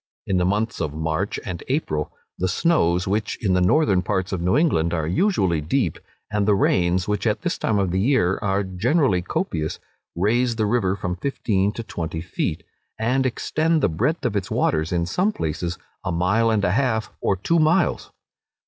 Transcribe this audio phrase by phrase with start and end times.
[0.25, 4.41] In the months of March and April, the snows, which in the northern parts of
[4.41, 5.99] New England are usually deep,
[6.31, 9.77] and the rains, which at this time of the year are generally copious,
[10.15, 12.63] raise the river from fifteen to twenty feet,
[12.97, 17.11] and extend the breadth of its waters in some places a mile and a half,
[17.21, 18.09] or two miles.